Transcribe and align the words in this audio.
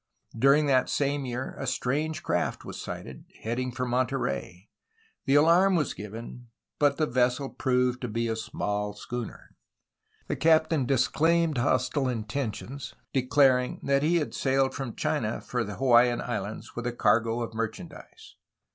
During 0.35 0.65
that 0.65 0.89
same 0.89 1.27
year 1.27 1.55
a 1.59 1.67
strange 1.67 2.23
craft 2.23 2.65
was 2.65 2.81
sighted, 2.81 3.23
heading 3.43 3.71
for 3.71 3.85
Monterey. 3.85 4.67
The 5.25 5.35
alarm 5.35 5.75
was 5.75 5.93
given, 5.93 6.47
but 6.79 6.97
the 6.97 7.05
vessel 7.05 7.49
proved 7.49 8.01
to 8.01 8.07
be 8.07 8.27
a 8.27 8.35
small 8.35 8.93
schooner. 8.93 9.55
The 10.27 10.35
captain 10.37 10.87
dis 10.87 11.07
claimed 11.07 11.59
hostile 11.59 12.07
intentions, 12.09 12.95
declaring 13.13 13.79
that 13.83 14.01
he 14.01 14.15
had 14.15 14.33
sailed 14.33 14.73
from 14.73 14.95
China 14.95 15.39
for 15.39 15.63
the 15.63 15.75
Hawaiian 15.75 16.19
Islands 16.19 16.75
with 16.75 16.87
a 16.87 16.93
cargo 16.93 17.41
of 17.43 17.53
merchandise. 17.53 18.37